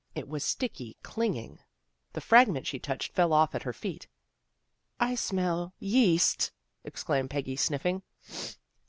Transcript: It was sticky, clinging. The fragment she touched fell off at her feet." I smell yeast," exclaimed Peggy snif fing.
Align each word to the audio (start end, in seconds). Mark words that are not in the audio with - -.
It 0.15 0.27
was 0.27 0.43
sticky, 0.43 0.97
clinging. 1.03 1.59
The 2.13 2.21
fragment 2.21 2.65
she 2.65 2.79
touched 2.79 3.13
fell 3.13 3.31
off 3.33 3.53
at 3.53 3.61
her 3.61 3.71
feet." 3.71 4.07
I 5.09 5.13
smell 5.13 5.75
yeast," 5.77 6.51
exclaimed 6.83 7.29
Peggy 7.29 7.55
snif 7.55 7.81
fing. 7.81 8.01